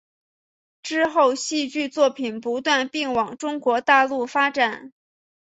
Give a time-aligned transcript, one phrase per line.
[0.81, 4.91] 之后戏剧作品不断并往中国大陆发展。